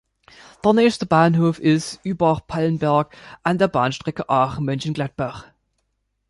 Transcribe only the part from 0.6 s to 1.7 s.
Der nächste Bahnhof